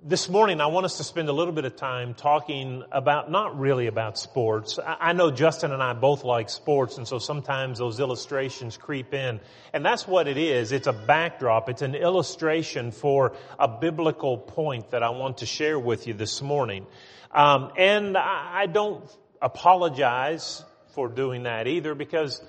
[0.00, 3.58] this morning, I want us to spend a little bit of time talking about, not
[3.58, 4.78] really about sports.
[4.86, 9.40] I know Justin and I both like sports, and so sometimes those illustrations creep in.
[9.72, 10.70] And that's what it is.
[10.70, 11.68] It's a backdrop.
[11.68, 16.40] It's an illustration for a biblical point that I want to share with you this
[16.40, 16.86] morning.
[17.32, 19.04] Um, and I don't
[19.42, 22.40] apologize for doing that either because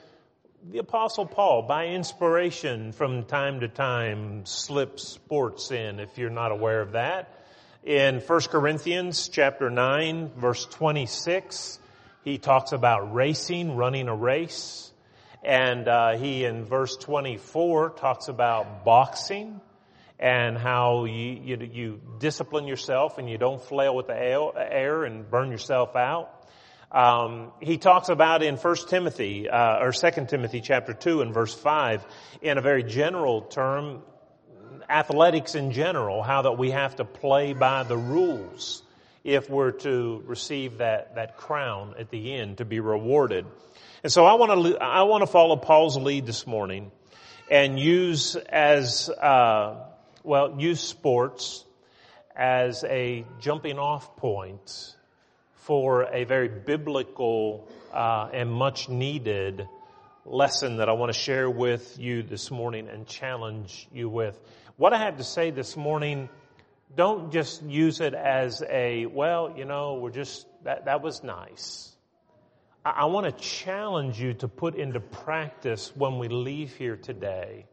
[0.69, 6.51] the apostle Paul, by inspiration from time to time, slips sports in if you're not
[6.51, 7.37] aware of that.
[7.85, 11.79] In 1 Corinthians chapter 9 verse 26,
[12.25, 14.91] he talks about racing, running a race.
[15.45, 19.61] And uh, he in verse 24 talks about boxing
[20.19, 25.31] and how you, you, you, discipline yourself and you don't flail with the air and
[25.31, 26.29] burn yourself out.
[26.91, 31.53] Um, he talks about in 1 Timothy uh, or 2 Timothy chapter 2 and verse
[31.53, 32.05] 5
[32.41, 34.01] in a very general term
[34.89, 38.81] athletics in general, how that we have to play by the rules
[39.23, 43.45] if we're to receive that, that crown at the end to be rewarded.
[44.03, 46.91] And so I want to, I want to follow Paul's lead this morning
[47.51, 49.85] and use as, uh,
[50.23, 51.65] well, use sports
[52.35, 54.95] as a jumping off point
[55.55, 59.67] for a very biblical uh, and much needed
[60.25, 64.39] lesson that I want to share with you this morning and challenge you with.
[64.79, 66.29] What I have to say this morning,
[66.95, 71.93] don't just use it as a, well, you know, we're just, that, that was nice.
[72.85, 77.65] I, I want to challenge you to put into practice when we leave here today,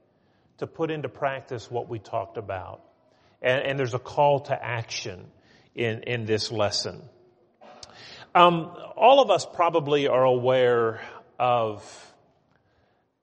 [0.58, 2.80] to put into practice what we talked about.
[3.40, 5.28] And, and there's a call to action
[5.76, 7.00] in, in this lesson.
[8.34, 11.00] Um, all of us probably are aware
[11.38, 11.84] of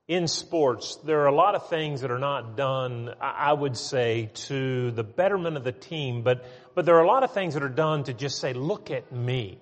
[0.07, 4.31] in sports, there are a lot of things that are not done, I would say,
[4.47, 6.43] to the betterment of the team, but,
[6.75, 9.13] but there are a lot of things that are done to just say, look at
[9.13, 9.59] me.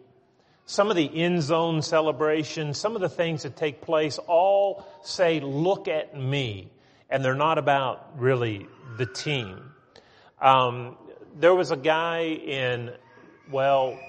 [0.65, 5.41] Some of the end zone celebrations, some of the things that take place all say,
[5.41, 6.71] look at me.
[7.09, 9.59] And they're not about really the team.
[10.39, 10.97] Um,
[11.37, 12.91] there was a guy in,
[13.51, 13.99] well,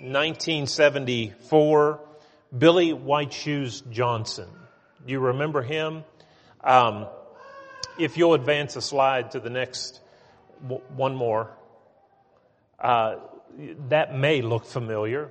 [0.00, 2.00] 1974,
[2.56, 4.48] Billy White Shoes Johnson.
[5.06, 6.04] Do you remember him?
[6.62, 7.06] Um,
[7.98, 10.00] if you'll advance a slide to the next
[10.94, 11.50] one more,
[12.78, 13.16] uh,
[13.88, 15.30] that may look familiar.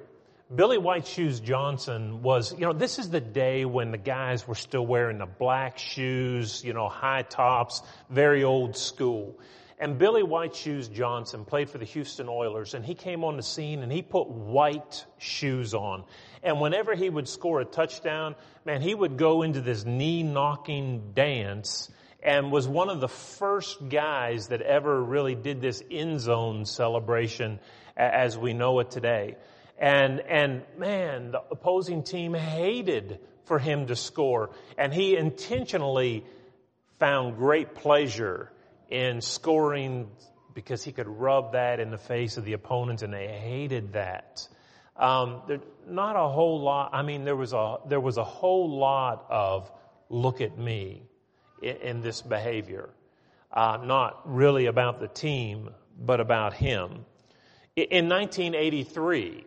[0.53, 4.55] Billy White Shoes Johnson was, you know, this is the day when the guys were
[4.55, 9.39] still wearing the black shoes, you know, high tops, very old school.
[9.79, 13.43] And Billy White Shoes Johnson played for the Houston Oilers and he came on the
[13.43, 16.03] scene and he put white shoes on.
[16.43, 18.35] And whenever he would score a touchdown,
[18.65, 21.89] man, he would go into this knee knocking dance
[22.23, 27.59] and was one of the first guys that ever really did this end zone celebration
[27.97, 29.35] as we know it today.
[29.77, 34.51] And, and man, the opposing team hated for him to score.
[34.77, 36.23] And he intentionally
[36.99, 38.51] found great pleasure
[38.89, 40.09] in scoring
[40.53, 44.47] because he could rub that in the face of the opponents and they hated that.
[45.01, 46.91] Um, there, not a whole lot.
[46.93, 49.69] I mean, there was a there was a whole lot of
[50.09, 51.01] look at me
[51.61, 52.89] in, in this behavior.
[53.51, 57.05] Uh, not really about the team, but about him.
[57.75, 59.43] In 1983,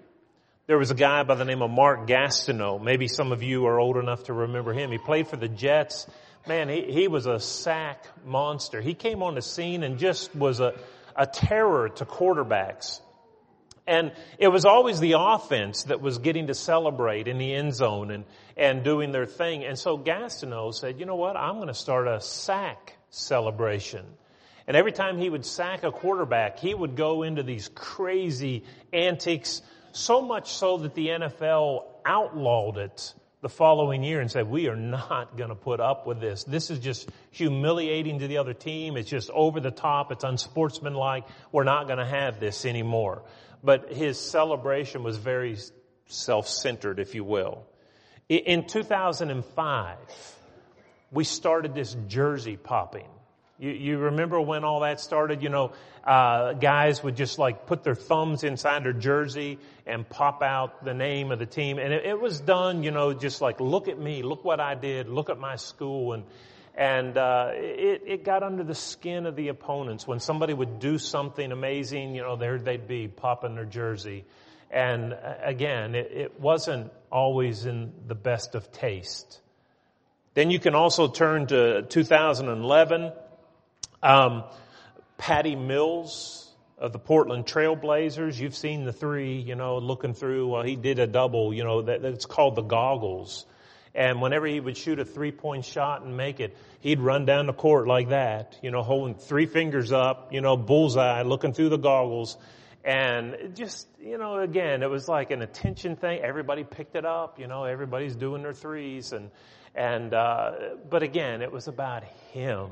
[0.66, 2.82] there was a guy by the name of Mark Gastineau.
[2.82, 4.90] Maybe some of you are old enough to remember him.
[4.90, 6.06] He played for the Jets.
[6.48, 8.80] Man, he, he was a sack monster.
[8.80, 10.74] He came on the scene and just was a,
[11.14, 13.00] a terror to quarterbacks.
[13.86, 18.10] And it was always the offense that was getting to celebrate in the end zone
[18.10, 18.24] and,
[18.56, 19.64] and doing their thing.
[19.64, 21.36] And so Gastineau said, you know what?
[21.36, 24.06] I'm going to start a sack celebration.
[24.66, 29.60] And every time he would sack a quarterback, he would go into these crazy antics,
[29.92, 34.76] so much so that the NFL outlawed it the following year and said, we are
[34.76, 36.44] not going to put up with this.
[36.44, 38.96] This is just humiliating to the other team.
[38.96, 40.10] It's just over the top.
[40.10, 41.24] It's unsportsmanlike.
[41.52, 43.22] We're not going to have this anymore
[43.64, 45.56] but his celebration was very
[46.06, 47.64] self-centered, if you will.
[48.28, 49.96] In 2005,
[51.10, 53.08] we started this jersey popping.
[53.58, 55.42] You, you, remember when all that started?
[55.42, 55.72] You know,
[56.04, 60.92] uh, guys would just like put their thumbs inside their jersey and pop out the
[60.92, 61.78] name of the team.
[61.78, 64.74] And it, it was done, you know, just like, look at me, look what I
[64.74, 66.14] did, look at my school.
[66.14, 66.24] And
[66.76, 70.06] and uh, it, it got under the skin of the opponents.
[70.06, 74.24] When somebody would do something amazing, you know, there they'd be popping their jersey.
[74.70, 79.40] And uh, again, it, it wasn't always in the best of taste.
[80.34, 83.12] Then you can also turn to 2011.
[84.02, 84.44] Um,
[85.16, 88.38] Patty Mills of the Portland Trailblazers.
[88.38, 90.48] You've seen the three, you know, looking through.
[90.48, 93.46] Well, he did a double, you know, that, that's called the goggles.
[93.94, 97.46] And whenever he would shoot a three point shot and make it, he'd run down
[97.46, 101.68] the court like that, you know, holding three fingers up, you know, bullseye, looking through
[101.68, 102.36] the goggles.
[102.84, 106.20] And just, you know, again, it was like an attention thing.
[106.20, 109.12] Everybody picked it up, you know, everybody's doing their threes.
[109.12, 109.30] And,
[109.74, 110.52] and, uh,
[110.90, 112.70] but again, it was about him.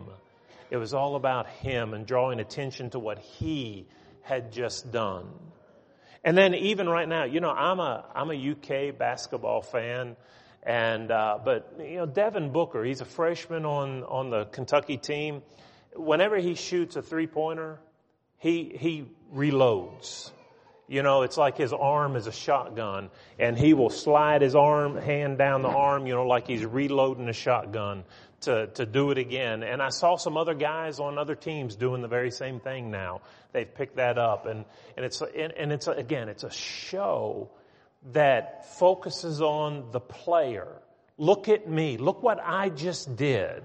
[0.71, 3.87] It was all about him and drawing attention to what he
[4.23, 5.29] had just done.
[6.25, 10.17] And then even right now, you know, I'm a, I'm a UK basketball fan.
[10.63, 15.43] And, uh, but, you know, Devin Booker, he's a freshman on, on the Kentucky team.
[15.97, 17.81] Whenever he shoots a three pointer,
[18.39, 20.31] he, he reloads.
[20.89, 24.97] You know, it's like his arm is a shotgun and he will slide his arm,
[24.97, 28.05] hand down the arm, you know, like he's reloading a shotgun
[28.43, 29.63] to, to do it again.
[29.63, 33.23] And I saw some other guys on other teams doing the very same thing now.
[33.53, 34.65] They've picked that up and,
[34.97, 37.51] and it's, and, and it's, again, it's a show
[38.11, 40.83] that focuses on the player.
[41.19, 41.99] Look at me.
[41.99, 43.65] Look what I just did.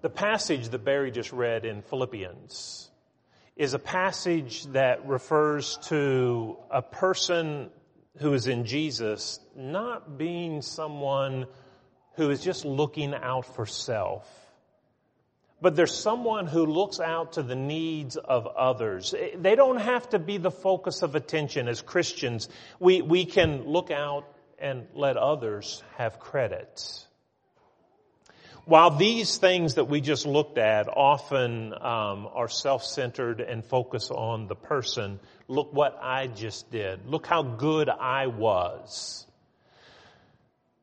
[0.00, 2.90] The passage that Barry just read in Philippians
[3.54, 7.70] is a passage that refers to a person
[8.16, 11.46] who is in Jesus not being someone
[12.14, 14.41] who is just looking out for self
[15.62, 19.14] but there's someone who looks out to the needs of others.
[19.36, 22.48] They don't have to be the focus of attention as Christians.
[22.80, 24.26] We, we can look out
[24.58, 27.06] and let others have credit.
[28.64, 34.48] While these things that we just looked at often um, are self-centered and focus on
[34.48, 37.06] the person, look what I just did.
[37.06, 39.26] Look how good I was.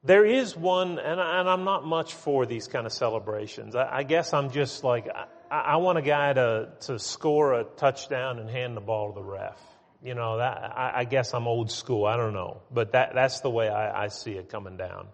[0.04, 3.76] There is one, and, I, am not much for these kind of celebrations.
[3.76, 7.66] I, I guess I'm just like, I, I, want a guy to, to score a
[7.66, 9.60] touchdown and hand the ball to the ref.
[10.02, 12.06] You know, that, I, I guess I'm old school.
[12.06, 12.62] I don't know.
[12.72, 15.10] But that, that's the way I, I see it coming down.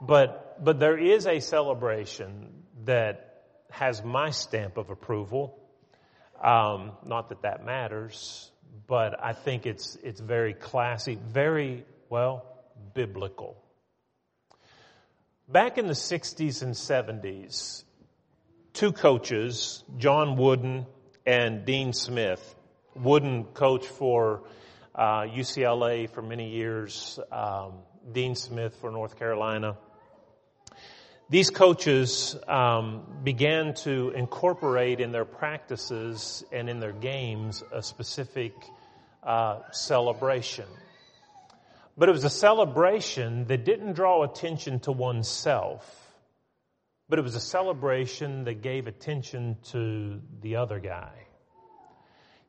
[0.00, 5.56] But, but there is a celebration that has my stamp of approval.
[6.42, 8.50] Um, not that that matters,
[8.88, 12.44] but I think it's, it's very classy, very, well,
[12.92, 13.62] biblical.
[15.48, 17.84] Back in the 60s and 70s,
[18.72, 20.86] two coaches, John Wooden
[21.24, 22.56] and Dean Smith,
[22.96, 24.42] Wooden coached for
[24.92, 27.74] uh, UCLA for many years, um,
[28.10, 29.76] Dean Smith for North Carolina.
[31.30, 38.52] These coaches um, began to incorporate in their practices and in their games a specific
[39.22, 40.66] uh, celebration.
[41.96, 45.84] But it was a celebration that didn't draw attention to oneself,
[47.08, 51.12] but it was a celebration that gave attention to the other guy.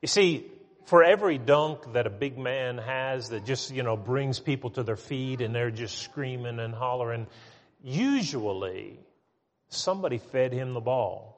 [0.01, 0.45] You see,
[0.85, 4.83] for every dunk that a big man has that just, you know, brings people to
[4.83, 7.27] their feet and they're just screaming and hollering,
[7.83, 8.99] usually
[9.69, 11.35] somebody fed him the ball.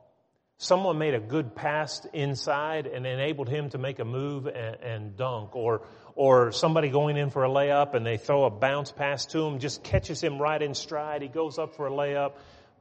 [0.57, 5.17] Someone made a good pass inside and enabled him to make a move and, and
[5.17, 5.81] dunk or,
[6.19, 9.57] or somebody going in for a layup and they throw a bounce pass to him,
[9.57, 11.21] just catches him right in stride.
[11.21, 12.33] He goes up for a layup.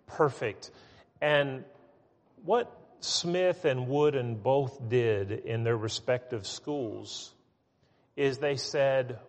[0.08, 0.72] Perfect.
[1.20, 1.62] And
[2.44, 2.68] what
[2.98, 7.32] Smith and Wooden both did in their respective schools
[8.16, 9.20] is they said,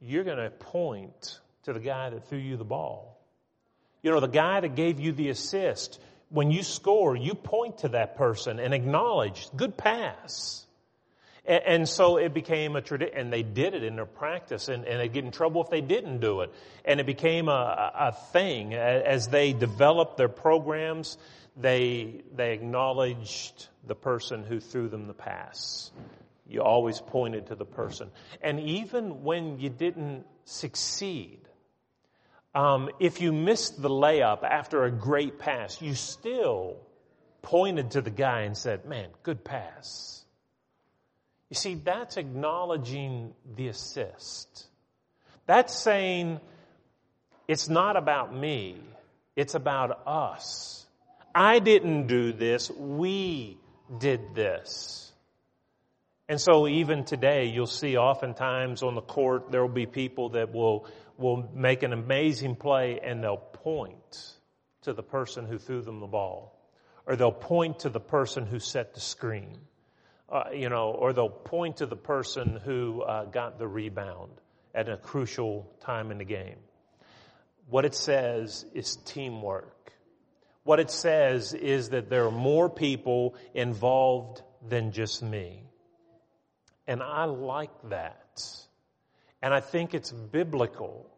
[0.00, 3.20] you're going to point to the guy that threw you the ball.
[4.02, 6.00] You know, the guy that gave you the assist.
[6.30, 10.64] When you score, you point to that person and acknowledge, good pass.
[11.44, 14.84] And, and so it became a tradition, and they did it in their practice, and,
[14.84, 16.52] and they'd get in trouble if they didn't do it.
[16.84, 18.74] And it became a, a thing.
[18.74, 21.18] As they developed their programs,
[21.56, 25.90] they, they acknowledged the person who threw them the pass.
[26.46, 28.10] You always pointed to the person.
[28.42, 31.38] And even when you didn't succeed,
[32.54, 36.78] um, if you missed the layup after a great pass, you still
[37.42, 40.19] pointed to the guy and said, man, good pass.
[41.50, 44.66] You see, that's acknowledging the assist.
[45.46, 46.40] That's saying
[47.48, 48.80] it's not about me,
[49.34, 50.86] it's about us.
[51.34, 53.58] I didn't do this, we
[53.98, 55.12] did this.
[56.28, 60.54] And so even today, you'll see oftentimes on the court, there will be people that
[60.54, 60.86] will,
[61.18, 64.36] will make an amazing play and they'll point
[64.82, 66.56] to the person who threw them the ball.
[67.04, 69.58] Or they'll point to the person who set the screen
[70.30, 74.30] uh, you know, or they'll point to the person who uh, got the rebound
[74.74, 76.56] at a crucial time in the game.
[77.68, 79.92] What it says is teamwork.
[80.62, 85.64] What it says is that there are more people involved than just me.
[86.86, 88.42] And I like that.
[89.42, 91.09] And I think it's biblical.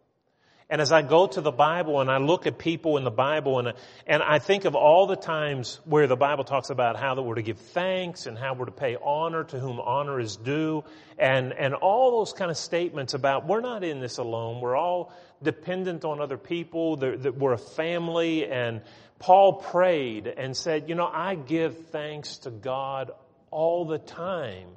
[0.72, 3.58] And as I go to the Bible and I look at people in the Bible
[3.58, 3.74] and,
[4.06, 7.34] and I think of all the times where the Bible talks about how that we're
[7.34, 10.82] to give thanks and how we're to pay honor to whom honor is due
[11.18, 14.62] and, and all those kind of statements about we're not in this alone.
[14.62, 15.12] We're all
[15.42, 16.96] dependent on other people.
[16.96, 18.80] That we're a family and
[19.18, 23.10] Paul prayed and said, you know, I give thanks to God
[23.50, 24.68] all the time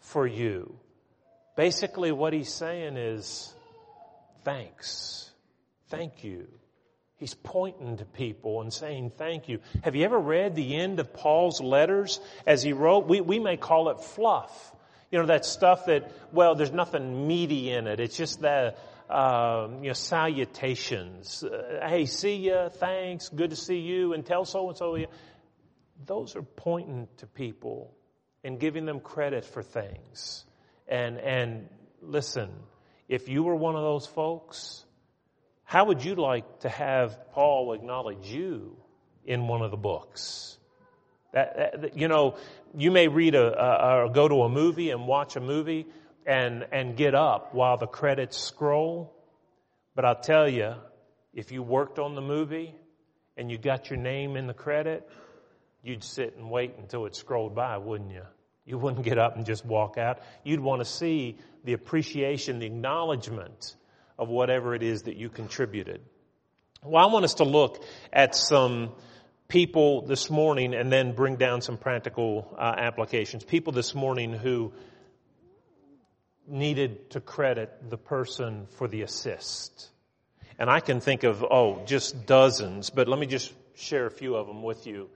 [0.00, 0.74] for you.
[1.54, 3.54] Basically what he's saying is,
[4.44, 5.30] thanks.
[5.88, 6.46] Thank you.
[7.16, 9.60] He's pointing to people and saying thank you.
[9.82, 13.06] Have you ever read the end of Paul's letters as he wrote?
[13.06, 14.74] We, we may call it fluff.
[15.10, 18.00] You know, that stuff that, well, there's nothing meaty in it.
[18.00, 18.74] It's just the,
[19.10, 21.44] um, you know, salutations.
[21.44, 24.96] Uh, hey, see ya, thanks, good to see you, and tell so and so.
[26.06, 27.92] Those are pointing to people
[28.44, 30.46] and giving them credit for things.
[30.88, 31.68] And, and
[32.00, 32.48] listen,
[33.10, 34.84] if you were one of those folks,
[35.64, 38.76] how would you like to have Paul acknowledge you
[39.26, 40.56] in one of the books?
[41.32, 42.36] That, that, you know,
[42.72, 45.86] you may read a, a, or go to a movie and watch a movie
[46.24, 49.12] and, and get up while the credits scroll.
[49.96, 50.74] But I'll tell you,
[51.34, 52.76] if you worked on the movie
[53.36, 55.08] and you got your name in the credit,
[55.82, 58.22] you'd sit and wait until it scrolled by, wouldn't you?
[58.64, 60.20] You wouldn't get up and just walk out.
[60.44, 63.76] You'd want to see the appreciation, the acknowledgement
[64.18, 66.00] of whatever it is that you contributed.
[66.84, 68.92] Well, I want us to look at some
[69.48, 73.44] people this morning and then bring down some practical uh, applications.
[73.44, 74.72] People this morning who
[76.46, 79.90] needed to credit the person for the assist.
[80.58, 84.36] And I can think of, oh, just dozens, but let me just share a few
[84.36, 85.08] of them with you.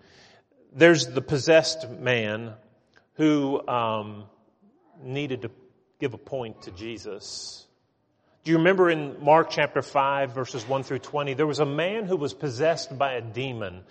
[0.73, 2.55] There's the possessed man
[3.15, 4.25] who um,
[5.03, 5.51] needed to
[6.01, 7.67] give a point to Jesus.
[8.45, 12.05] Do you remember in Mark chapter 5 verses 1 through 20, there was a man
[12.05, 13.83] who was possessed by a demon.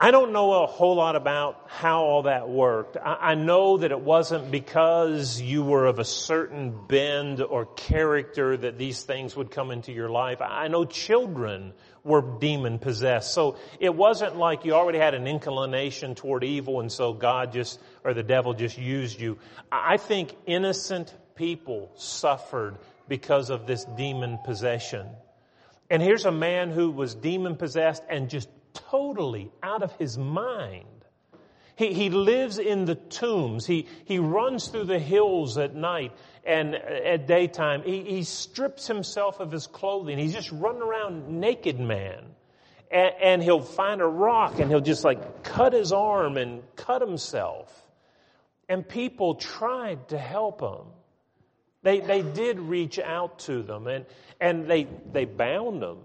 [0.00, 2.96] I don't know a whole lot about how all that worked.
[3.02, 8.76] I, know that it wasn't because you were of a certain bend or character that
[8.76, 10.42] these things would come into your life.
[10.42, 11.72] I know children
[12.02, 13.32] were demon possessed.
[13.32, 17.80] So it wasn't like you already had an inclination toward evil and so God just,
[18.02, 19.38] or the devil just used you.
[19.70, 25.06] I think innocent people suffered because of this demon possession.
[25.88, 30.84] And here's a man who was demon possessed and just totally out of his mind.
[31.76, 33.66] He, he lives in the tombs.
[33.66, 36.12] He, he runs through the hills at night
[36.44, 37.82] and at daytime.
[37.82, 40.18] He, he strips himself of his clothing.
[40.18, 42.24] He's just running around naked man.
[42.90, 47.00] And, and he'll find a rock and he'll just like cut his arm and cut
[47.00, 47.72] himself.
[48.68, 50.86] And people tried to help him.
[51.82, 54.06] They, they did reach out to them and,
[54.40, 55.98] and they, they bound them.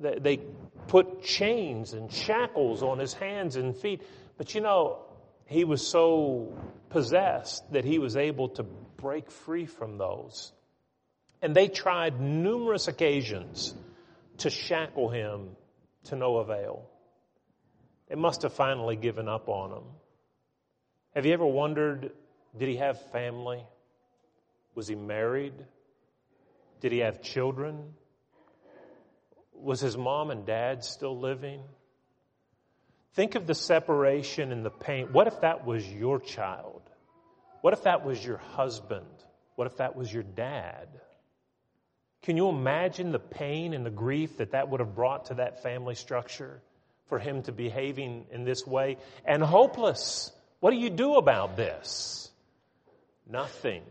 [0.00, 0.40] They, they
[0.88, 4.02] put chains and shackles on his hands and feet.
[4.36, 4.98] But you know,
[5.46, 6.56] he was so
[6.90, 10.52] possessed that he was able to break free from those.
[11.40, 13.74] And they tried numerous occasions
[14.38, 15.50] to shackle him
[16.04, 16.88] to no avail.
[18.08, 19.84] They must have finally given up on him.
[21.14, 22.12] Have you ever wondered,
[22.58, 23.64] did he have family?
[24.74, 25.54] Was he married?
[26.80, 27.94] Did he have children?
[29.62, 31.60] Was his mom and dad still living?
[33.14, 35.12] Think of the separation and the pain.
[35.12, 36.82] What if that was your child?
[37.60, 39.06] What if that was your husband?
[39.54, 40.88] What if that was your dad?
[42.22, 45.62] Can you imagine the pain and the grief that that would have brought to that
[45.62, 46.60] family structure
[47.08, 48.96] for him to behaving in this way?
[49.24, 50.32] And hopeless.
[50.60, 52.30] What do you do about this?
[53.28, 53.82] Nothing.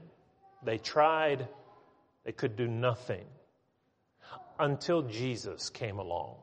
[0.63, 1.47] They tried,
[2.25, 3.25] they could do nothing
[4.61, 6.35] until Jesus came along.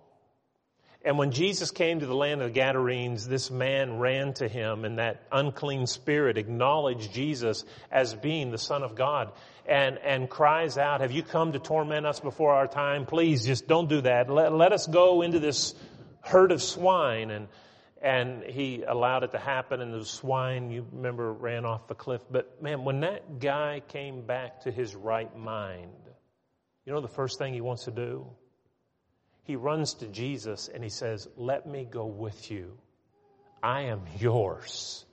[1.05, 4.85] And when Jesus came to the land of the Gadarenes, this man ran to him
[4.85, 9.33] and that unclean spirit acknowledged Jesus as being the Son of God
[9.65, 13.07] and, and cries out, have you come to torment us before our time?
[13.07, 14.29] Please just don't do that.
[14.29, 15.75] Let, let us go into this
[16.21, 17.31] herd of swine.
[17.31, 17.47] And,
[18.03, 22.23] and he allowed it to happen and the swine, you remember, ran off the cliff.
[22.29, 25.93] But man, when that guy came back to his right mind,
[26.89, 28.27] you know the first thing he wants to do?
[29.43, 32.79] He runs to Jesus and he says, Let me go with you.
[33.63, 35.05] I am yours.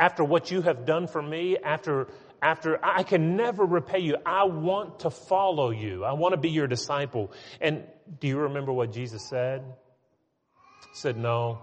[0.00, 2.08] After what you have done for me, after,
[2.42, 6.02] after I can never repay you, I want to follow you.
[6.02, 7.30] I want to be your disciple.
[7.60, 7.84] And
[8.18, 9.62] do you remember what Jesus said?
[9.62, 11.60] He said, No,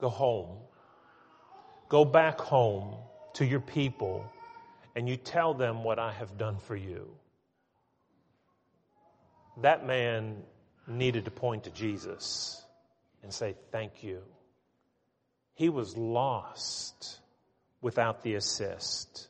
[0.00, 0.56] go home.
[1.90, 2.94] go back home
[3.34, 4.24] to your people
[4.96, 7.14] and you tell them what I have done for you.
[9.58, 10.42] That man
[10.86, 12.62] needed to point to Jesus
[13.22, 14.22] and say, Thank you.
[15.54, 17.18] He was lost
[17.80, 19.28] without the assist.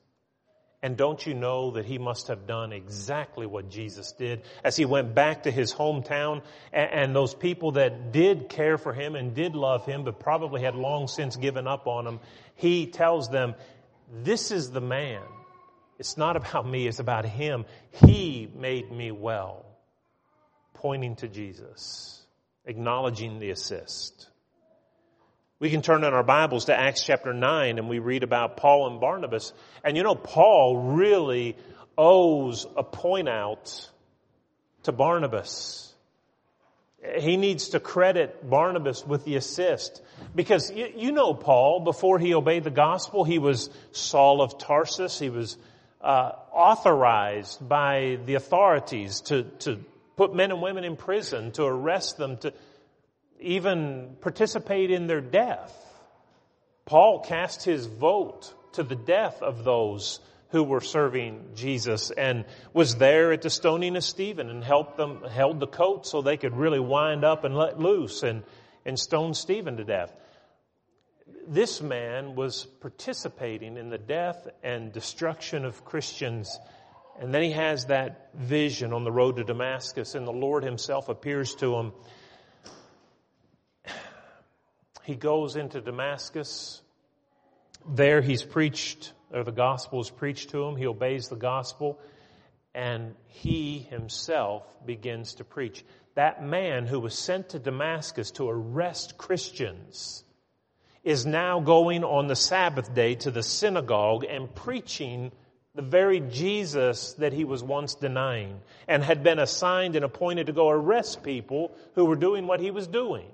[0.82, 4.84] And don't you know that he must have done exactly what Jesus did as he
[4.84, 6.42] went back to his hometown
[6.74, 10.60] and, and, those people that did care for him and did love him, but probably
[10.60, 12.20] had long since given up on him.
[12.56, 13.54] He tells them,
[14.12, 15.22] this is the man.
[15.98, 17.64] It's not about me, it's about him.
[18.04, 19.64] He made me well.
[20.84, 22.26] Pointing to Jesus,
[22.66, 24.28] acknowledging the assist.
[25.58, 28.90] We can turn in our Bibles to Acts chapter 9 and we read about Paul
[28.90, 29.54] and Barnabas.
[29.82, 31.56] And you know, Paul really
[31.96, 33.88] owes a point out
[34.82, 35.90] to Barnabas.
[37.18, 40.02] He needs to credit Barnabas with the assist.
[40.34, 45.18] Because you, you know Paul, before he obeyed the gospel, he was Saul of Tarsus.
[45.18, 45.56] He was
[46.02, 49.82] uh, authorized by the authorities to, to
[50.16, 52.52] put men and women in prison, to arrest them, to
[53.40, 55.72] even participate in their death.
[56.84, 60.20] Paul cast his vote to the death of those
[60.54, 65.22] who were serving Jesus and was there at the stoning of Stephen and helped them,
[65.24, 68.44] held the coat so they could really wind up and let loose and,
[68.84, 70.14] and stone Stephen to death.
[71.48, 76.58] This man was participating in the death and destruction of Christians.
[77.20, 81.08] And then he has that vision on the road to Damascus and the Lord himself
[81.08, 81.92] appears to him
[85.04, 86.80] he goes into Damascus.
[87.86, 90.76] There he's preached, or the gospel is preached to him.
[90.76, 92.00] He obeys the gospel,
[92.74, 95.84] and he himself begins to preach.
[96.14, 100.24] That man who was sent to Damascus to arrest Christians
[101.02, 105.32] is now going on the Sabbath day to the synagogue and preaching
[105.74, 110.52] the very Jesus that he was once denying and had been assigned and appointed to
[110.52, 113.26] go arrest people who were doing what he was doing.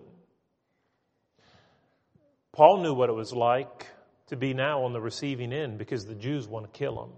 [2.53, 3.87] Paul knew what it was like
[4.29, 7.11] to be now on the receiving end because the Jews want to kill him.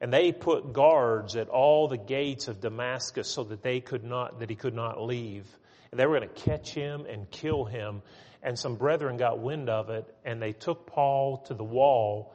[0.00, 4.40] And they put guards at all the gates of Damascus so that they could not,
[4.40, 5.46] that he could not leave.
[5.90, 8.02] And they were going to catch him and kill him.
[8.42, 12.32] And some brethren got wind of it and they took Paul to the wall,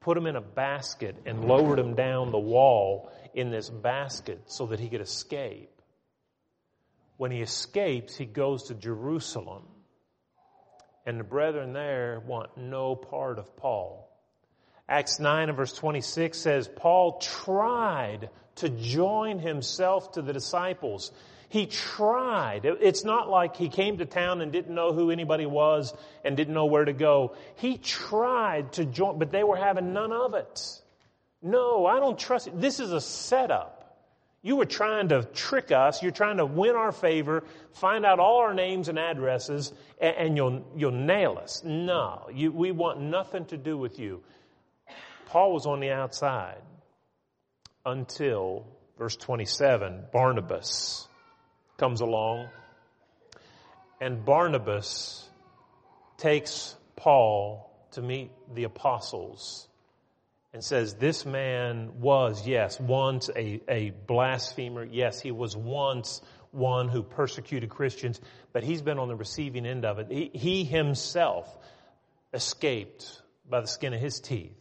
[0.00, 4.66] put him in a basket and lowered him down the wall in this basket so
[4.66, 5.70] that he could escape.
[7.16, 9.64] When he escapes, he goes to Jerusalem
[11.06, 14.08] and the brethren there want no part of Paul.
[14.88, 21.12] Acts 9 and verse 26 says, Paul tried to join himself to the disciples.
[21.50, 22.64] He tried.
[22.64, 25.92] It's not like he came to town and didn't know who anybody was
[26.24, 27.34] and didn't know where to go.
[27.56, 30.80] He tried to join, but they were having none of it.
[31.42, 32.60] No, I don't trust it.
[32.60, 33.76] This is a setup.
[34.42, 36.04] You were trying to trick us.
[36.04, 40.36] You're trying to win our favor, find out all our names and addresses, and, and
[40.36, 41.64] you'll, you'll nail us.
[41.64, 44.22] No, you, we want nothing to do with you.
[45.26, 46.62] Paul was on the outside
[47.84, 51.08] until, verse 27, Barnabas
[51.80, 52.50] comes along,
[54.02, 55.26] and Barnabas
[56.18, 59.66] takes Paul to meet the apostles
[60.52, 64.84] and says, This man was, yes, once a, a blasphemer.
[64.84, 68.20] Yes, he was once one who persecuted Christians,
[68.52, 70.08] but he's been on the receiving end of it.
[70.10, 71.48] He, he himself
[72.34, 74.52] escaped by the skin of his teeth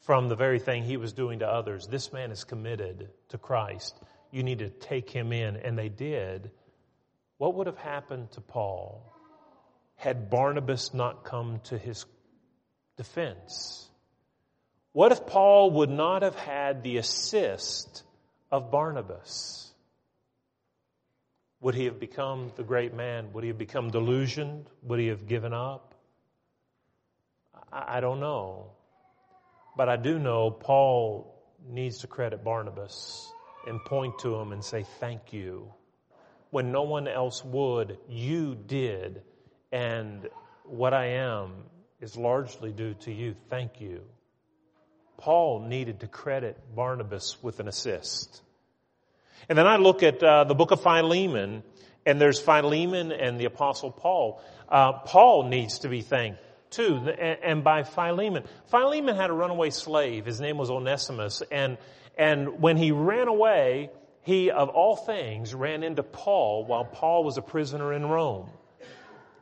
[0.00, 1.86] from the very thing he was doing to others.
[1.86, 3.98] This man is committed to Christ.
[4.30, 5.56] You need to take him in.
[5.56, 6.50] And they did.
[7.38, 9.02] What would have happened to Paul
[9.96, 12.04] had Barnabas not come to his
[12.96, 13.88] defense?
[14.92, 18.02] What if Paul would not have had the assist
[18.50, 19.72] of Barnabas?
[21.60, 23.32] Would he have become the great man?
[23.32, 24.68] Would he have become delusioned?
[24.82, 25.94] Would he have given up?
[27.72, 28.72] I don't know.
[29.76, 31.34] But I do know Paul
[31.68, 33.32] needs to credit Barnabas
[33.66, 35.72] and point to him and say, Thank you.
[36.50, 39.22] When no one else would, you did.
[39.70, 40.28] And
[40.64, 41.52] what I am
[42.00, 43.34] is largely due to you.
[43.50, 44.02] Thank you.
[45.18, 48.40] Paul needed to credit Barnabas with an assist.
[49.48, 51.62] And then I look at uh, the book of Philemon,
[52.06, 54.40] and there's Philemon and the apostle Paul.
[54.68, 56.40] Uh, Paul needs to be thanked
[56.70, 58.44] too, and, and by Philemon.
[58.70, 60.26] Philemon had a runaway slave.
[60.26, 61.78] His name was Onesimus, and
[62.18, 63.90] and when he ran away,
[64.22, 68.50] he of all things ran into Paul while Paul was a prisoner in Rome.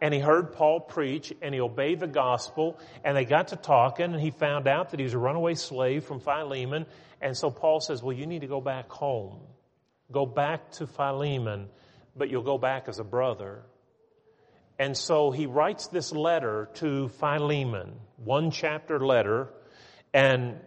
[0.00, 4.12] and he heard Paul preach and he obeyed the gospel and they got to talking
[4.12, 6.86] and he found out that he was a runaway slave from Philemon.
[7.20, 9.40] And so Paul says, well, you need to go back home.
[10.12, 11.68] Go back to Philemon,
[12.14, 13.62] but you'll go back as a brother.
[14.78, 19.48] And so he writes this letter to Philemon, one chapter letter,
[20.12, 20.60] and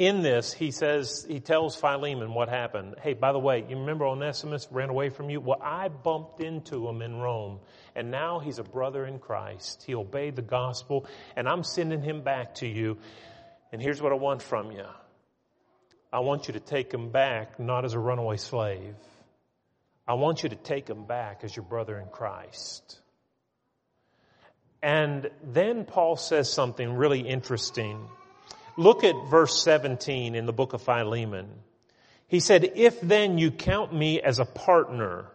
[0.00, 2.94] in this, he says, he tells Philemon what happened.
[3.02, 5.42] Hey, by the way, you remember Onesimus ran away from you?
[5.42, 7.60] Well, I bumped into him in Rome,
[7.94, 9.84] and now he's a brother in Christ.
[9.86, 12.96] He obeyed the gospel, and I'm sending him back to you.
[13.72, 14.86] And here's what I want from you
[16.10, 18.94] I want you to take him back not as a runaway slave,
[20.08, 22.98] I want you to take him back as your brother in Christ.
[24.82, 28.08] And then Paul says something really interesting.
[28.80, 31.50] Look at verse 17 in the book of Philemon.
[32.28, 35.26] He said, If then you count me as a partner,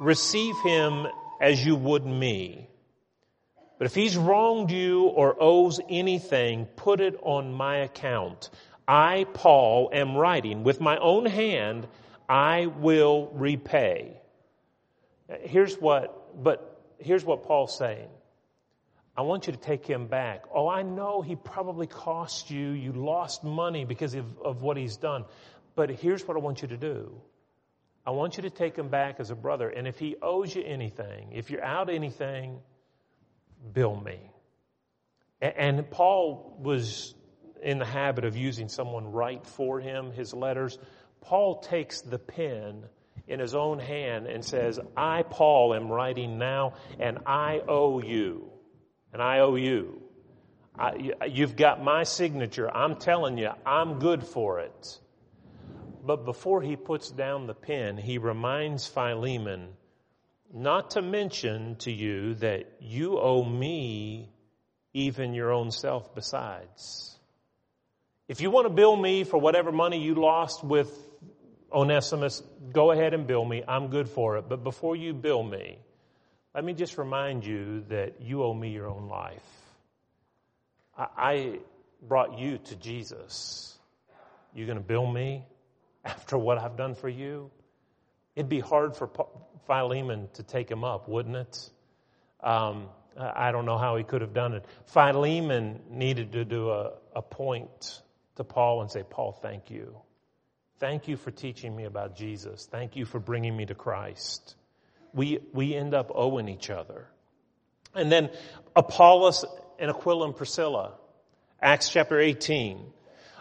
[0.00, 1.08] receive him
[1.40, 2.68] as you would me.
[3.76, 8.50] But if he's wronged you or owes anything, put it on my account.
[8.86, 11.88] I, Paul, am writing with my own hand,
[12.28, 14.16] I will repay.
[15.40, 18.10] Here's what, but here's what Paul's saying.
[19.16, 20.44] I want you to take him back.
[20.54, 22.70] Oh, I know he probably cost you.
[22.70, 25.26] You lost money because of, of what he's done.
[25.74, 27.20] But here's what I want you to do.
[28.06, 29.68] I want you to take him back as a brother.
[29.68, 32.58] And if he owes you anything, if you're out anything,
[33.72, 34.18] bill me.
[35.42, 37.14] And Paul was
[37.62, 40.78] in the habit of using someone write for him his letters.
[41.20, 42.84] Paul takes the pen
[43.28, 48.51] in his own hand and says, I, Paul, am writing now and I owe you
[49.12, 50.02] and I owe you.
[50.78, 52.70] I, you've got my signature.
[52.74, 54.98] I'm telling you, I'm good for it.
[56.04, 59.68] But before he puts down the pen, he reminds Philemon
[60.52, 64.30] not to mention to you that you owe me
[64.92, 67.18] even your own self besides.
[68.28, 70.90] If you want to bill me for whatever money you lost with
[71.72, 73.62] Onesimus, go ahead and bill me.
[73.66, 74.48] I'm good for it.
[74.48, 75.78] But before you bill me,
[76.54, 79.42] let me just remind you that you owe me your own life.
[80.96, 81.60] I
[82.02, 83.78] brought you to Jesus.
[84.54, 85.44] You're going to bill me
[86.04, 87.50] after what I've done for you?
[88.36, 89.10] It'd be hard for
[89.66, 91.70] Philemon to take him up, wouldn't it?
[92.42, 94.64] Um, I don't know how he could have done it.
[94.86, 98.02] Philemon needed to do a, a point
[98.36, 99.96] to Paul and say, Paul, thank you.
[100.78, 102.66] Thank you for teaching me about Jesus.
[102.70, 104.56] Thank you for bringing me to Christ
[105.14, 107.06] we, we end up owing each other.
[107.94, 108.30] And then
[108.74, 109.44] Apollos
[109.78, 110.94] and Aquila and Priscilla,
[111.60, 112.92] Acts chapter 18.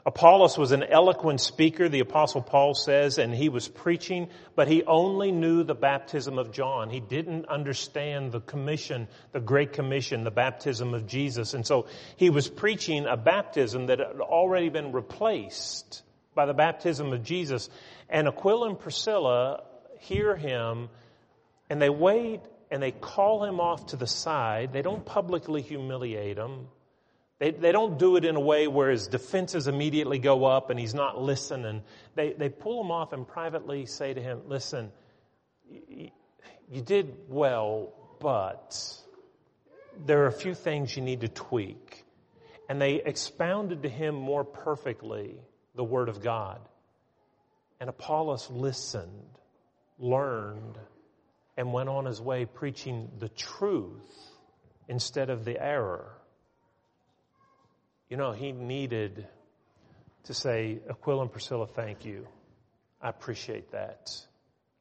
[0.04, 4.84] Apollos was an eloquent speaker, the apostle Paul says, and he was preaching, but he
[4.84, 6.90] only knew the baptism of John.
[6.90, 11.54] He didn't understand the commission, the great commission, the baptism of Jesus.
[11.54, 16.02] And so he was preaching a baptism that had already been replaced
[16.34, 17.70] by the baptism of Jesus.
[18.10, 19.64] And Aquila and Priscilla
[20.00, 20.90] hear him
[21.72, 24.74] and they wait and they call him off to the side.
[24.74, 26.68] They don't publicly humiliate him.
[27.40, 30.78] They, they don't do it in a way where his defenses immediately go up and
[30.78, 31.82] he's not listening.
[32.14, 34.92] They, they pull him off and privately say to him, listen,
[35.70, 38.78] you did well, but
[40.06, 42.04] there are a few things you need to tweak.
[42.68, 45.38] And they expounded to him more perfectly
[45.76, 46.60] the Word of God.
[47.80, 49.40] And Apollos listened,
[49.98, 50.78] learned,
[51.62, 54.02] and went on his way preaching the truth
[54.88, 56.12] instead of the error.
[58.10, 59.28] You know, he needed
[60.24, 62.28] to say, Aquila and Priscilla, thank you.
[63.00, 64.10] I appreciate that.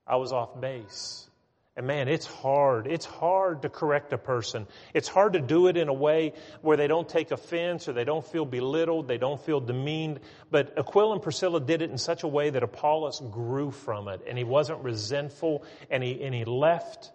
[0.07, 1.29] I was off base.
[1.77, 2.87] And man, it's hard.
[2.87, 4.67] It's hard to correct a person.
[4.93, 8.05] It's hard to do it in a way where they don't take offense or they
[8.05, 10.21] don't feel belittled, they don't feel demeaned.
[10.51, 14.23] But Aquila and Priscilla did it in such a way that Apollos grew from it
[14.29, 17.13] and he wasn't resentful and he, and he left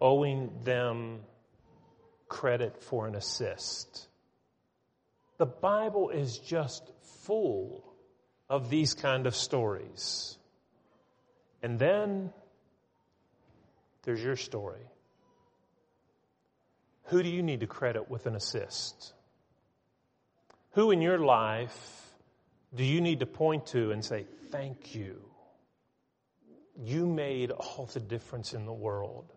[0.00, 1.20] owing them
[2.28, 4.08] credit for an assist.
[5.36, 6.90] The Bible is just
[7.24, 7.84] full
[8.48, 10.38] of these kind of stories.
[11.62, 12.32] And then
[14.04, 14.86] there's your story.
[17.04, 19.12] Who do you need to credit with an assist?
[20.72, 22.02] Who in your life
[22.74, 25.22] do you need to point to and say, Thank you?
[26.82, 29.32] You made all the difference in the world.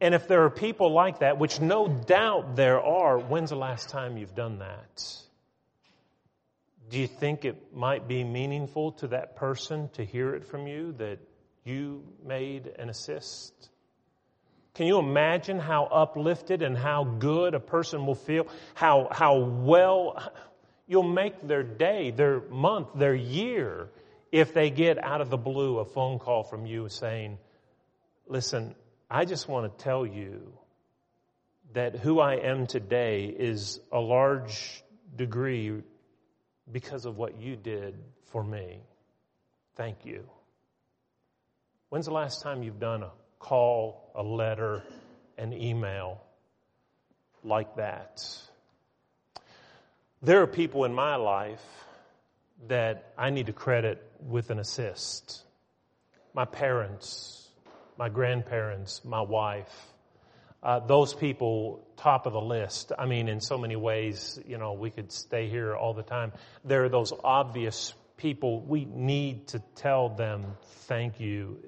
[0.00, 3.88] And if there are people like that, which no doubt there are, when's the last
[3.88, 5.04] time you've done that?
[6.88, 10.92] Do you think it might be meaningful to that person to hear it from you
[10.98, 11.18] that
[11.68, 13.52] you made an assist?
[14.74, 18.46] Can you imagine how uplifted and how good a person will feel?
[18.74, 20.32] How, how well
[20.86, 23.90] you'll make their day, their month, their year
[24.30, 27.38] if they get out of the blue a phone call from you saying,
[28.26, 28.74] listen,
[29.10, 30.52] I just want to tell you
[31.72, 34.82] that who I am today is a large
[35.16, 35.82] degree
[36.70, 37.94] because of what you did
[38.30, 38.80] for me.
[39.76, 40.28] Thank you.
[41.90, 44.82] When's the last time you've done a call, a letter,
[45.38, 46.20] an email
[47.42, 48.22] like that?
[50.20, 51.64] There are people in my life
[52.66, 55.42] that I need to credit with an assist.
[56.34, 57.48] My parents,
[57.96, 59.72] my grandparents, my wife,
[60.62, 62.92] uh, those people top of the list.
[62.98, 66.32] I mean, in so many ways, you know, we could stay here all the time.
[66.64, 68.60] There are those obvious people.
[68.60, 70.44] We need to tell them,
[70.86, 71.58] thank you.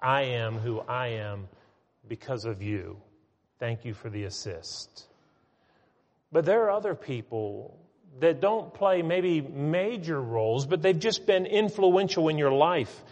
[0.00, 1.48] I am who I am
[2.06, 2.98] because of you.
[3.58, 5.06] Thank you for the assist.
[6.30, 7.78] But there are other people
[8.20, 13.02] that don't play maybe major roles, but they've just been influential in your life.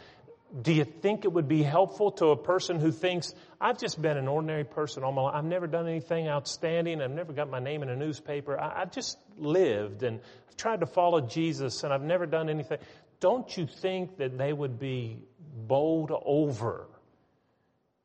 [0.60, 4.18] Do you think it would be helpful to a person who thinks, I've just been
[4.18, 5.34] an ordinary person all my life.
[5.34, 7.00] I've never done anything outstanding.
[7.00, 8.60] I've never got my name in a newspaper.
[8.60, 12.78] I, have just lived and I've tried to follow Jesus and I've never done anything.
[13.20, 15.18] Don't you think that they would be
[15.54, 16.88] bowled over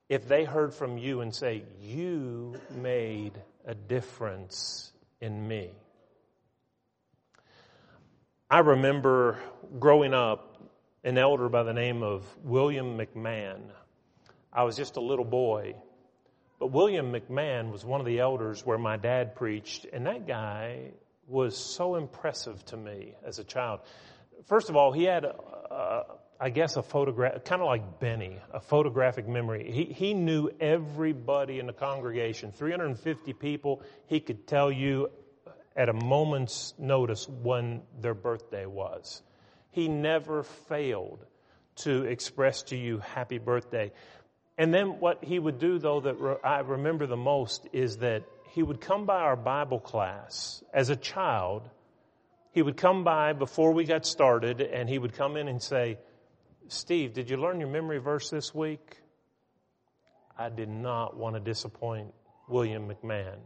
[0.10, 3.34] if they heard from you and say, You made
[3.66, 5.72] a difference in me?
[8.50, 9.40] I remember
[9.80, 10.54] growing up,
[11.04, 13.62] an elder by the name of William McMahon.
[14.54, 15.76] I was just a little boy,
[16.60, 20.92] but William McMahon was one of the elders where my dad preached, and that guy
[21.28, 23.82] was so impressive to me as a child.
[24.46, 26.04] First of all, he had, uh,
[26.40, 29.72] I guess, a photograph, kind of like Benny, a photographic memory.
[29.72, 33.82] He, he knew everybody in the congregation, 350 people.
[34.08, 35.10] He could tell you
[35.76, 39.22] at a moment's notice when their birthday was.
[39.72, 41.26] He never failed
[41.78, 43.92] to express to you happy birthday.
[44.58, 48.24] And then what he would do though that I remember the most is that
[48.58, 51.70] he would come by our Bible class as a child.
[52.54, 56.00] He would come by before we got started and he would come in and say,
[56.68, 58.98] Steve, did you learn your memory verse this week?
[60.36, 62.16] I did not want to disappoint
[62.50, 63.38] William McMahon.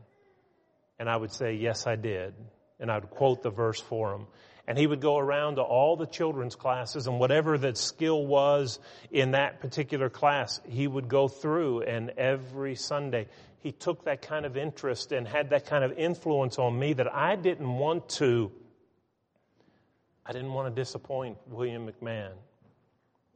[0.98, 2.34] And I would say, Yes, I did.
[2.80, 4.28] And I would quote the verse for him.
[4.66, 8.80] And he would go around to all the children's classes and whatever that skill was
[9.12, 11.82] in that particular class, he would go through.
[11.82, 13.28] And every Sunday,
[13.62, 17.14] he took that kind of interest and had that kind of influence on me that
[17.14, 18.52] I didn't want to,
[20.26, 22.34] I didn't want to disappoint William McMahon.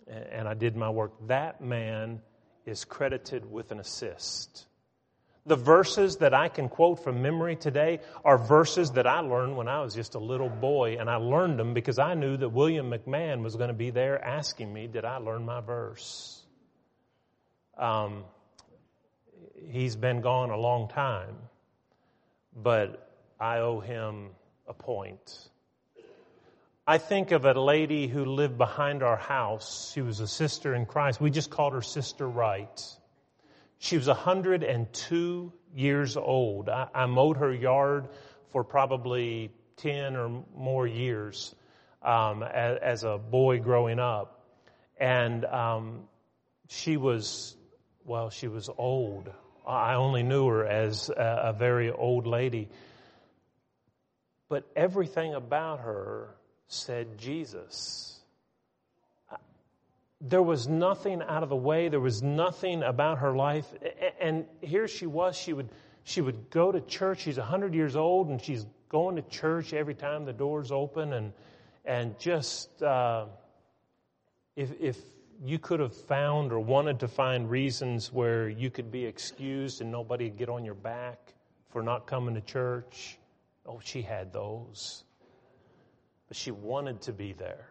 [0.08, 1.14] And I did my work.
[1.28, 2.22] That man
[2.66, 4.66] is credited with an assist.
[5.48, 9.68] The verses that I can quote from memory today are verses that I learned when
[9.68, 12.90] I was just a little boy, and I learned them because I knew that William
[12.90, 16.44] McMahon was going to be there asking me, Did I learn my verse?
[17.78, 18.24] Um,
[19.70, 21.36] he's been gone a long time,
[22.56, 24.30] but I owe him
[24.68, 25.50] a point.
[26.88, 29.92] I think of a lady who lived behind our house.
[29.94, 31.20] She was a sister in Christ.
[31.20, 32.84] We just called her Sister Wright.
[33.80, 36.70] She was 102 years old.
[36.70, 38.08] I, I mowed her yard
[38.52, 41.56] for probably 10 or more years
[42.02, 44.46] um, as, as, a boy growing up.
[44.98, 46.04] And um,
[46.70, 47.58] she was,
[48.06, 49.32] well, she was old.
[49.68, 52.70] I only knew her as a, a very old lady.
[54.50, 56.36] But everything about her
[56.68, 58.16] said Jesus
[60.22, 61.90] there was nothing out of the way.
[61.90, 63.66] There was nothing about her life.
[64.20, 65.38] And here she was.
[65.38, 65.70] She would,
[66.04, 67.22] she would go to church.
[67.22, 71.14] She's 100 years old and she's going to church every time the doors open.
[71.14, 71.34] And,
[71.84, 73.26] and just, uh,
[74.56, 74.98] if, if
[75.44, 79.92] you could have found or wanted to find reasons where you could be excused and
[79.92, 81.34] nobody would get on your back
[81.70, 83.18] for not coming to church,
[83.66, 85.04] oh, she had those.
[86.28, 87.68] But she wanted to be there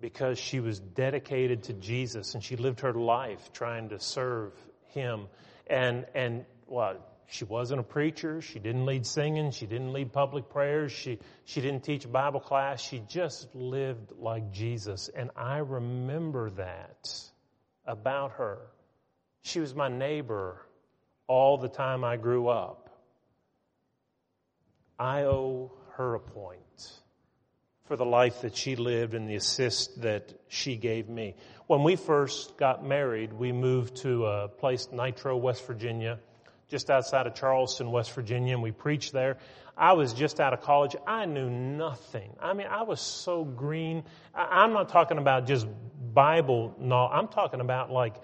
[0.00, 4.52] because she was dedicated to Jesus and she lived her life trying to serve
[4.90, 5.26] him.
[5.66, 6.96] And, and, well,
[7.30, 8.40] she wasn't a preacher.
[8.40, 9.50] She didn't lead singing.
[9.50, 10.92] She didn't lead public prayers.
[10.92, 12.80] She, she didn't teach Bible class.
[12.80, 15.10] She just lived like Jesus.
[15.14, 17.12] And I remember that
[17.84, 18.58] about her.
[19.42, 20.64] She was my neighbor
[21.26, 22.88] all the time I grew up.
[24.98, 26.92] I owe her a point
[27.84, 31.34] for the life that she lived and the assist that she gave me.
[31.66, 36.20] When we first got married, we moved to a place, Nitro, West Virginia,
[36.68, 39.38] just outside of Charleston, West Virginia, and we preached there.
[39.76, 40.96] I was just out of college.
[41.06, 42.30] I knew nothing.
[42.40, 44.02] I mean, I was so green.
[44.34, 45.66] I'm not talking about just
[46.12, 46.74] Bible.
[46.78, 47.12] knowledge.
[47.14, 48.16] I'm talking about like,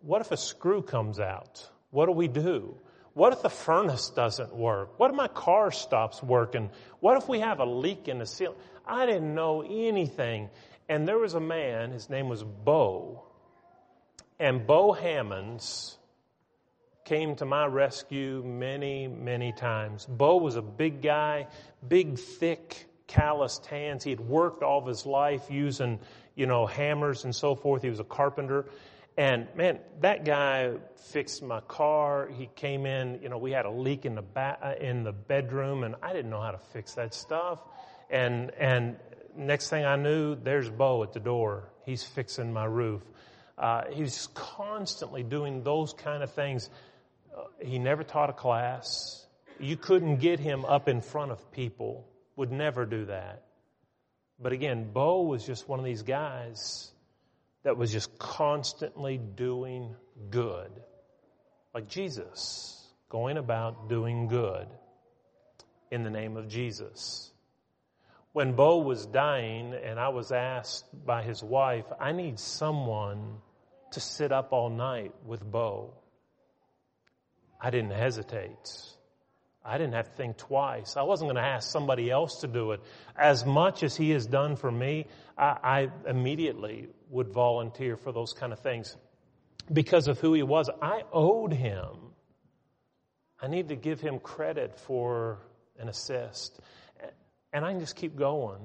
[0.00, 1.68] what if a screw comes out?
[1.90, 2.76] What do we do?
[3.12, 4.98] What if the furnace doesn't work?
[4.98, 6.70] What if my car stops working?
[7.00, 8.56] What if we have a leak in the ceiling?
[8.86, 10.48] I didn't know anything.
[10.88, 13.24] And there was a man, his name was Bo.
[14.38, 15.97] And Bo Hammonds
[17.08, 20.04] came to my rescue many, many times.
[20.04, 21.46] Bo was a big guy,
[21.88, 24.04] big, thick, calloused hands.
[24.04, 26.00] He had worked all of his life using,
[26.34, 27.80] you know, hammers and so forth.
[27.80, 28.66] He was a carpenter.
[29.16, 32.28] And man, that guy fixed my car.
[32.28, 35.12] He came in, you know, we had a leak in the ba- uh, in the
[35.12, 37.58] bedroom and I didn't know how to fix that stuff.
[38.10, 38.96] And and
[39.34, 41.70] next thing I knew, there's Bo at the door.
[41.86, 43.02] He's fixing my roof.
[43.56, 46.68] Uh, he's constantly doing those kind of things
[47.60, 49.26] he never taught a class.
[49.58, 52.08] You couldn't get him up in front of people.
[52.36, 53.42] Would never do that.
[54.38, 56.92] But again, Bo was just one of these guys
[57.64, 59.96] that was just constantly doing
[60.30, 60.70] good.
[61.74, 64.68] Like Jesus, going about doing good
[65.90, 67.32] in the name of Jesus.
[68.32, 73.38] When Bo was dying and I was asked by his wife, I need someone
[73.92, 75.94] to sit up all night with Bo.
[77.60, 78.56] I didn't hesitate.
[79.64, 80.96] I didn't have to think twice.
[80.96, 82.80] I wasn't going to ask somebody else to do it.
[83.16, 88.32] As much as he has done for me, I, I, immediately would volunteer for those
[88.32, 88.96] kind of things
[89.70, 90.70] because of who he was.
[90.80, 91.96] I owed him.
[93.40, 95.40] I need to give him credit for
[95.78, 96.58] an assist.
[97.52, 98.62] And I can just keep going.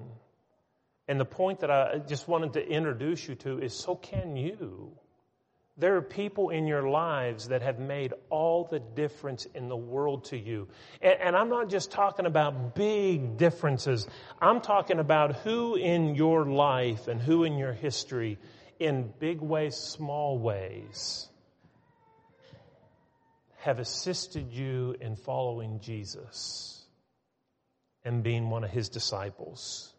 [1.08, 4.98] And the point that I just wanted to introduce you to is so can you.
[5.78, 10.26] There are people in your lives that have made all the difference in the world
[10.26, 10.68] to you.
[11.02, 14.08] And, and, I'm not just talking about big differences.
[14.40, 18.38] I'm talking about who in your life and who in your history,
[18.80, 21.28] in big ways, small ways,
[23.58, 26.86] have assisted you in following Jesus
[28.06, 29.92] and being one of his disciples.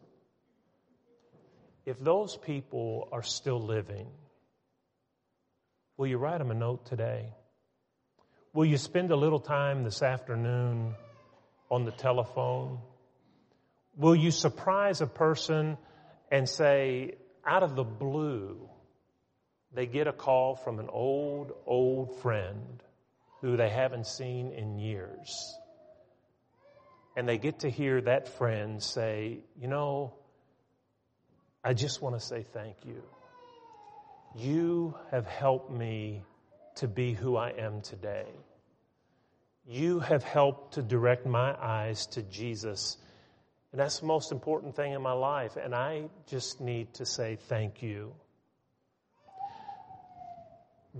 [1.85, 4.07] If those people are still living,
[5.97, 7.33] Will you write them a note today?
[8.53, 10.95] Will you spend a little time this afternoon
[11.71, 12.79] on the telephone?
[13.97, 15.77] Will you surprise a person
[16.31, 17.15] and say,
[17.47, 18.69] out of the blue,
[19.73, 22.83] they get a call from an old, old friend
[23.41, 25.59] who they haven't seen in years.
[27.17, 30.15] And they get to hear that friend say, you know,
[31.63, 33.03] I just want to say thank you.
[34.37, 36.25] You have helped me
[36.77, 38.27] to be who I am today.
[39.65, 42.97] You have helped to direct my eyes to Jesus.
[43.71, 45.57] And that's the most important thing in my life.
[45.57, 48.13] And I just need to say thank you.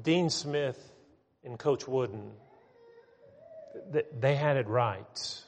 [0.01, 0.79] Dean Smith
[1.45, 2.31] and Coach Wooden,
[4.19, 5.43] they had it right.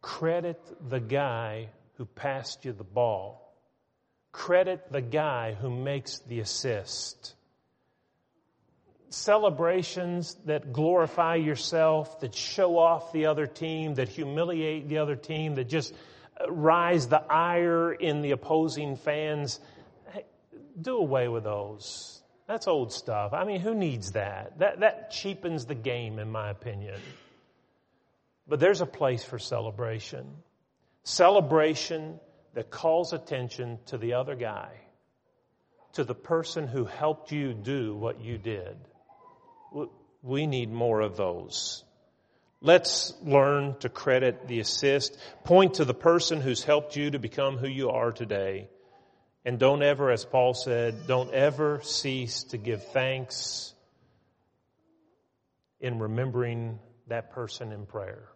[0.00, 3.45] Credit the guy who passed you the ball
[4.36, 7.34] Credit the guy who makes the assist.
[9.08, 15.54] Celebrations that glorify yourself, that show off the other team, that humiliate the other team,
[15.54, 15.94] that just
[16.38, 19.58] uh, rise the ire in the opposing fans.
[20.12, 20.26] Hey,
[20.78, 22.20] do away with those.
[22.46, 23.32] That's old stuff.
[23.32, 24.58] I mean, who needs that?
[24.58, 27.00] That, that cheapens the game, in my opinion.
[28.46, 30.26] But there's a place for celebration.
[31.04, 32.20] Celebration
[32.56, 34.70] that calls attention to the other guy,
[35.92, 38.78] to the person who helped you do what you did.
[40.22, 41.84] We need more of those.
[42.62, 45.18] Let's learn to credit the assist.
[45.44, 48.70] Point to the person who's helped you to become who you are today.
[49.44, 53.74] And don't ever, as Paul said, don't ever cease to give thanks
[55.78, 56.78] in remembering
[57.08, 58.28] that person in prayer.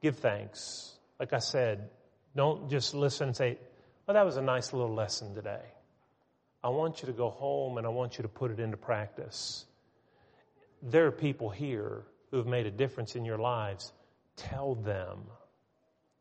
[0.00, 0.96] Give thanks.
[1.20, 1.90] Like I said,
[2.38, 3.58] don't just listen and say,
[4.06, 5.64] well, that was a nice little lesson today.
[6.62, 9.66] I want you to go home and I want you to put it into practice.
[10.80, 13.92] There are people here who have made a difference in your lives.
[14.36, 15.24] Tell them.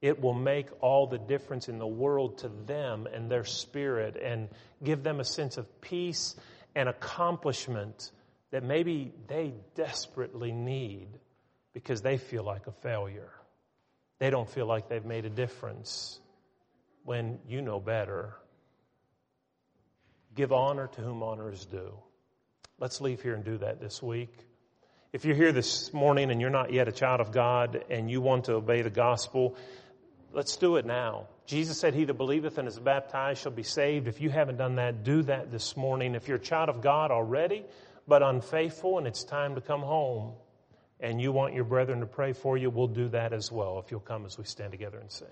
[0.02, 4.50] It will make all the difference in the world to them and their spirit and
[4.84, 6.36] give them a sense of peace
[6.74, 8.10] and accomplishment
[8.50, 11.10] that maybe they desperately need
[11.76, 13.37] because they feel like a failure.
[14.20, 16.20] They don't feel like they've made a difference.
[17.04, 18.34] when you know better.
[20.36, 21.94] Give honor to whom honor is due.
[22.80, 24.34] Let's leave here and do that this week.
[25.14, 28.20] If you're here this morning and you're not yet a child of God and you
[28.20, 29.56] want to obey the gospel,
[30.34, 31.28] let's do it now.
[31.46, 34.10] Jesus said, He that believeth and is baptized shall be saved.
[34.10, 36.14] If you haven't done that, do that this morning.
[36.14, 37.64] If you're a child of God already,
[38.06, 40.34] but unfaithful and it's time to come home,
[41.00, 43.92] and you want your brethren to pray for you, we'll do that as well if
[43.92, 45.28] you'll come as we stand together and sing.